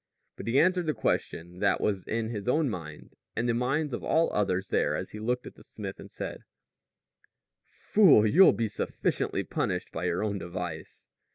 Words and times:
But 0.35 0.47
he 0.47 0.59
answered 0.59 0.87
the 0.87 0.95
question 0.95 1.59
that 1.59 1.79
was 1.79 2.03
in 2.05 2.29
his 2.29 2.47
own 2.47 2.71
mind 2.71 3.13
and 3.35 3.47
the 3.47 3.53
minds 3.53 3.93
of 3.93 4.03
all 4.03 4.29
the 4.29 4.33
others 4.33 4.69
there 4.69 4.95
as 4.95 5.11
he 5.11 5.19
looked 5.19 5.45
at 5.45 5.53
the 5.53 5.63
smith 5.63 5.99
and 5.99 6.09
said: 6.09 6.43
"Fool, 7.67 8.25
you'll 8.25 8.51
be 8.51 8.67
sufficiently 8.67 9.43
punished 9.43 9.91
by 9.91 10.05
your 10.05 10.23
own 10.23 10.39
device." 10.39 11.07